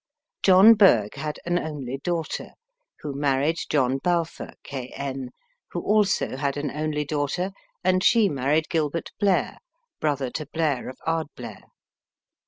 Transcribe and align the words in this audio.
John 0.41 0.73
Burgh 0.73 1.13
had 1.13 1.39
an 1.45 1.59
only 1.59 1.99
daughter, 1.99 2.53
who 3.01 3.13
married 3.13 3.59
John 3.69 3.99
Balfour, 3.99 4.53
K. 4.63 4.87
N., 4.95 5.29
who 5.69 5.81
also 5.83 6.37
had 6.37 6.57
an 6.57 6.71
only 6.71 7.05
daughter, 7.05 7.51
and 7.83 8.03
she 8.03 8.27
married 8.27 8.65
Gilbert 8.67 9.11
Blair, 9.19 9.59
brother 9.99 10.31
to 10.31 10.47
Blair 10.47 10.89
of 10.89 10.97
Ard 11.05 11.27
Blair. 11.35 11.65